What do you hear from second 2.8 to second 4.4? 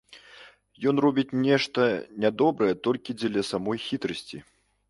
толькі дзеля самой хітрасці.